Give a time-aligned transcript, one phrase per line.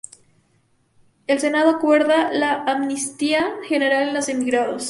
[1.27, 4.79] El Senado acuerda la amnistía general a los emigrados.